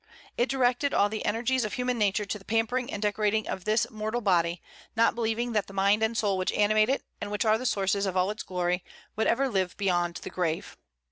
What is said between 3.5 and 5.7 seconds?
this mortal body, not believing that